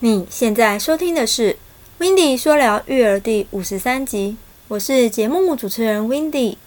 [0.00, 1.52] 你现在收听的是
[1.96, 4.36] 《w i n d y 说聊育儿》第五十三集，
[4.68, 6.58] 我是节目主持人 w i n d y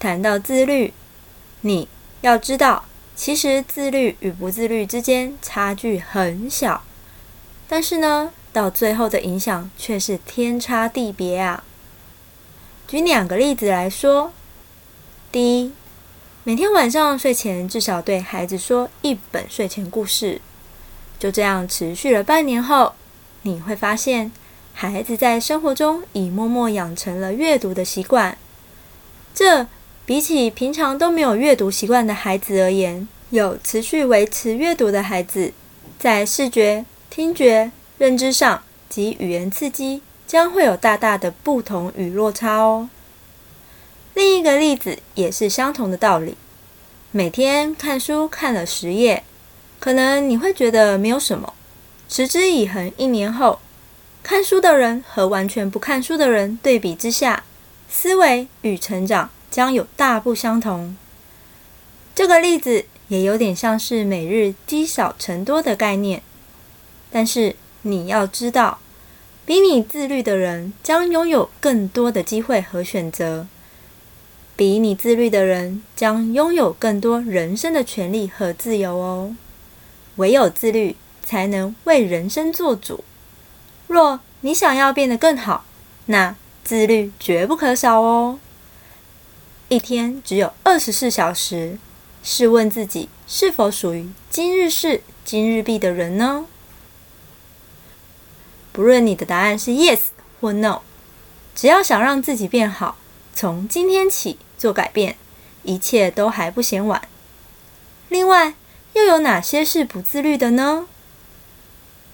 [0.00, 0.92] 谈到自律，
[1.60, 1.86] 你
[2.22, 6.82] 要知道，其实自律与不自律之间差距很小，
[7.68, 11.62] 但是呢，到最后的影响却是天差地别啊。
[12.88, 14.32] 举两个例子来说，
[15.30, 15.70] 第一。
[16.42, 20.40] 每天晚上睡前至少对孩子说一本睡前故事，
[21.22, 22.94] 就这样持续了半年后，
[23.42, 24.32] 你会发现
[24.74, 28.36] 孩子在生活中已默默养成了阅读的习惯。
[29.32, 29.68] 这
[30.04, 35.52] 比起平常都没有阅读习惯的孩子而言，有持续维持阅读的孩子，
[35.96, 42.88] 在视觉、听觉、认知上及语言刺激将会有大大的不同与落差哦。
[44.14, 46.36] 另一个例子也是相同的道理。
[47.12, 49.22] 每天看书看了十页，
[49.82, 51.54] 可能你会觉得没有什么。
[52.08, 53.58] 持之以恒一年后，
[54.22, 57.42] 看书的人和完全不看书的人对比之下，
[57.90, 60.96] 思维与成长将有大不相同。
[62.14, 66.22] 这个例子也有点像是每日积少成多的概念，
[67.10, 68.78] 但是你要知道，
[69.44, 73.48] 比你自律的人将拥有更多的机会和选择。
[74.54, 79.34] 比你自律的人将拥有更多人生的权利和自由哦。
[80.16, 83.04] 唯有自律，才能为人生做主。
[83.86, 85.64] 若你想要变得更好，
[86.06, 88.38] 那自律绝不可少哦。
[89.68, 91.78] 一天只有二十四小时，
[92.22, 96.46] 试问自己是否属于今日事今日毕的人呢？
[98.72, 100.00] 不论你的答案是 yes
[100.40, 100.80] 或 no，
[101.54, 102.96] 只要想让自己变好，
[103.34, 104.38] 从今天起。
[104.62, 105.16] 做改变，
[105.64, 107.02] 一切都还不嫌晚。
[108.08, 108.54] 另外，
[108.94, 110.86] 又有哪些是不自律的呢？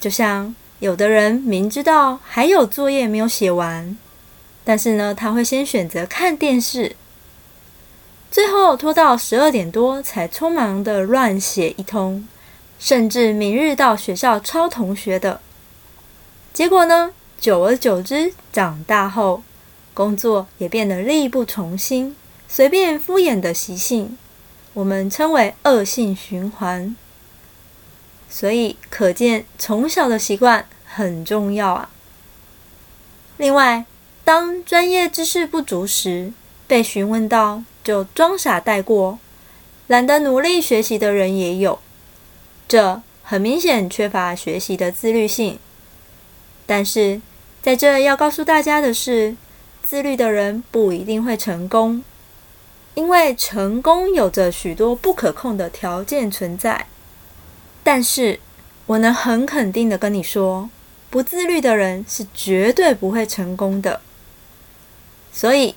[0.01, 3.97] 就像有的人明知道还有作业没有写完，
[4.65, 6.95] 但是呢，他会先选择看电视，
[8.31, 12.29] 最后拖到十二点多才匆忙的乱写一通，
[12.79, 15.41] 甚至明日到学校抄同学的。
[16.53, 19.43] 结果呢，久而久之，长大后
[19.95, 22.15] 工作也变得力不从心。
[22.47, 24.17] 随便敷衍的习性，
[24.79, 26.95] 我们称为恶性循环。
[28.31, 31.91] 所以可见，从小的习惯很重要啊。
[33.39, 33.85] 另外，
[34.23, 36.33] 当专业知识不足时，
[36.69, 39.19] 被询问到就装傻带过，
[39.89, 41.81] 懒得努力学习的人也有。
[42.69, 45.59] 这很明显缺乏学习的自律性。
[46.67, 47.21] 但是，
[47.61, 49.35] 在这要告诉大家的是，
[49.83, 52.05] 自律的人不一定会成功。
[52.99, 56.89] 因为成功有着许多不可控的条件存在，
[57.85, 58.41] 但是
[58.87, 60.69] 我能很肯定的跟你说，
[61.09, 64.01] 不自律的人是绝对不会成功的。
[65.33, 65.77] 所以，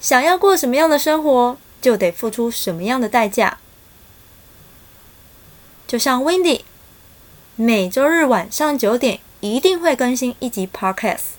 [0.00, 3.58] 想要过什么样的生活，就得付出什么样的代价。
[5.86, 6.64] 就像 w i n d y
[7.54, 11.38] 每周日晚上九点一定会更新一集 Podcast，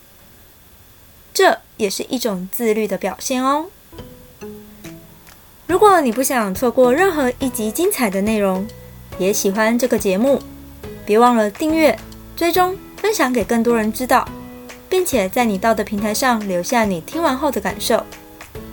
[1.33, 3.65] 这也是一种自律的表现哦。
[5.71, 8.67] 如果你不想错过任何一集精彩的内容，
[9.17, 10.37] 也喜欢这个节目，
[11.05, 11.97] 别忘了订阅、
[12.35, 14.27] 追踪、分享给更多人知道，
[14.89, 18.03] 并且在你到的平台上留下你听完后的感受。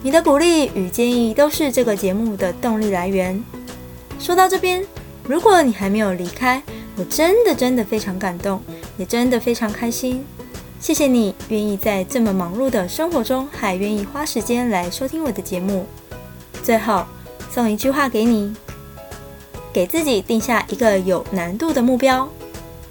[0.03, 3.41] 你的鼓励与建议都是这个节目的动力来源。
[4.19, 4.85] 说到这边，
[5.23, 6.61] 如果你还没有离开，
[6.97, 8.61] 我真的真的非常感动，
[8.97, 10.27] 也真的非常开心。
[10.81, 15.87] 谢谢你愿意在这么忙碌的生活中，还愿意花时间来收听我的节目。
[16.69, 17.03] 最后
[17.51, 18.55] 送一句话给你：
[19.73, 22.29] 给自己定下一个有难度的目标，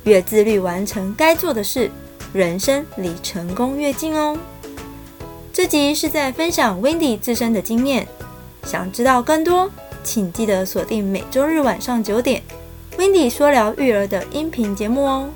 [0.02, 1.91] 越自律完成该做的事，
[2.34, 4.35] 人生离成功越近哦。
[5.53, 8.08] 这集是在分享 Wendy 自身的经验，
[8.66, 9.70] 想知道更多，
[10.03, 12.41] 请记得锁定每周日晚上九点
[12.97, 15.30] Wendy 说聊育儿的音频节目哦。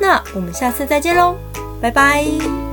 [0.00, 1.34] 那我们下次再见喽，
[1.82, 2.67] 拜拜。